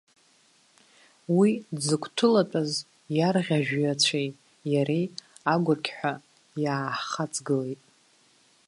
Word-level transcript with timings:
Уи 1.37 1.51
дзыгәҭылатәаз 1.75 2.71
иарӷьажәҩацәеи 3.17 4.29
иареи 4.73 5.05
агәырқь 5.53 5.89
ҳәа 5.97 6.13
иааҳхаҵгылеит. 6.63 7.81